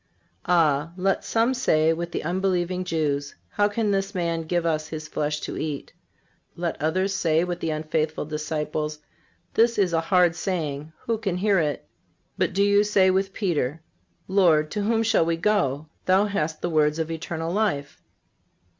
Ah! 0.47 0.93
let 0.97 1.23
some 1.23 1.53
say 1.53 1.93
with 1.93 2.11
the 2.11 2.23
unbelieving 2.23 2.83
Jews: 2.83 3.35
"How 3.49 3.67
can 3.67 3.91
this 3.91 4.15
man 4.15 4.41
give 4.45 4.65
us 4.65 4.87
His 4.87 5.07
flesh 5.07 5.39
to 5.41 5.59
eat?" 5.59 5.93
Let 6.55 6.81
others 6.81 7.13
say 7.13 7.43
with 7.43 7.59
the 7.59 7.69
unfaithful 7.69 8.25
disciples: 8.25 8.97
"This 9.53 9.77
is 9.77 9.93
a 9.93 10.01
hard 10.01 10.35
saying. 10.35 10.91
Who 11.01 11.19
can 11.19 11.37
hear 11.37 11.59
it?" 11.59 11.87
But 12.35 12.53
do 12.53 12.63
you 12.63 12.83
say 12.83 13.11
with 13.11 13.31
Peter: 13.31 13.83
"Lord, 14.27 14.71
to 14.71 14.81
whom 14.81 15.03
shall 15.03 15.23
we 15.23 15.37
go? 15.37 15.85
Thou 16.07 16.25
hast 16.25 16.63
the 16.63 16.69
words 16.71 16.97
of 16.97 17.11
eternal 17.11 17.53
life." 17.53 18.01